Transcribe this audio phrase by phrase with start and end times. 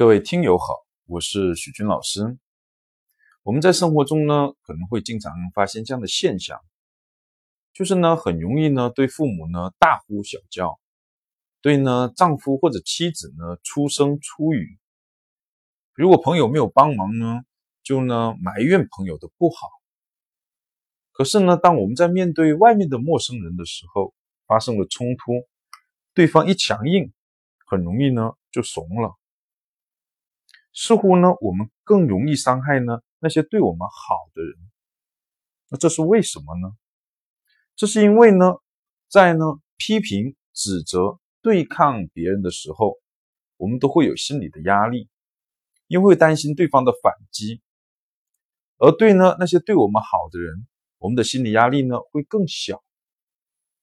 [0.00, 2.38] 各位听友好，我是许军老师。
[3.42, 6.58] 我们在生活中呢，可能会经常发现这样的现象，
[7.74, 10.80] 就是呢，很容易呢对父母呢大呼小叫，
[11.60, 14.78] 对呢丈夫或者妻子呢粗声粗语。
[15.92, 17.42] 如果朋友没有帮忙呢，
[17.82, 19.68] 就呢埋怨朋友的不好。
[21.12, 24.14] 可是呢，当我们在面对外面的陌生人的时候，
[24.46, 25.46] 发生了冲突，
[26.14, 27.12] 对方一强硬，
[27.66, 29.19] 很容易呢就怂了。
[30.82, 34.56] 似乎呢，我们更容易伤害呢那些对我们好的人。
[35.68, 36.74] 那这是为什么呢？
[37.76, 38.54] 这是因为呢，
[39.06, 39.44] 在呢
[39.76, 42.96] 批评、指责、对抗别人的时候，
[43.58, 45.10] 我们都会有心理的压力，
[45.86, 47.60] 因为担心对方的反击。
[48.78, 52.82] 而对呢那些对我们好的人，我们的心理压力呢会更小，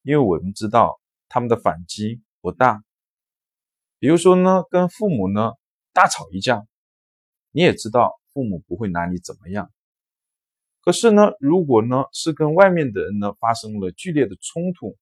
[0.00, 2.82] 因为我们知道他们的反击不大。
[3.98, 5.52] 比如说呢，跟父母呢
[5.92, 6.66] 大吵一架。
[7.56, 9.72] 你也知道父母不会拿你怎么样，
[10.82, 14.98] 可是呢，如果呢是跟外面的人呢发生了剧烈的冲突，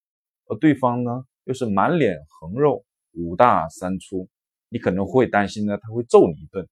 [0.46, 4.28] 而对方呢又是满脸横肉、五大三粗，
[4.68, 6.68] 你可能会担心呢他会揍你一顿，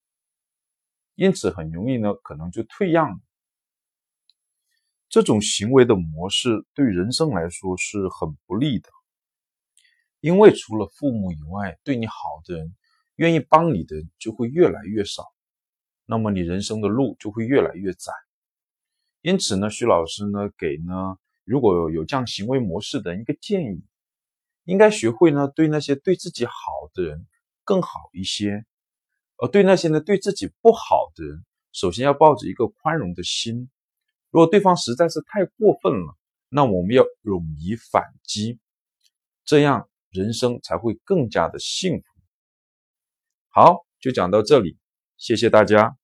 [1.16, 3.18] 因此很容易呢可能就退让了。
[5.08, 8.88] 这种行为的模式对人生来说是很不利的，
[10.20, 12.72] 因为除了父母以外，对你好的人、
[13.16, 15.24] 愿意帮你的人就会越来越少。
[16.06, 18.12] 那么你人生的路就会越来越窄，
[19.20, 23.84] 因此呢，徐老师呢给呢如果有这样行为模式的一个建议，
[24.64, 26.52] 应该学会呢对那些对自己好
[26.92, 27.26] 的人
[27.64, 28.64] 更好一些，
[29.36, 33.70] 而对那些呢对自己不好的人，首先要抱着一个宽容的心。
[34.30, 36.16] 如果对方实在是太过分了，
[36.48, 38.58] 那我们要勇于反击，
[39.44, 42.04] 这样人生才会更加的幸福。
[43.48, 44.78] 好，就讲到这里，
[45.22, 46.01] 谢谢大家。